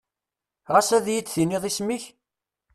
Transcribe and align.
Ɣas 0.73 0.89
ad 0.97 1.05
yi-d-tiniḍ 1.09 1.63
isem-ik? 1.69 2.03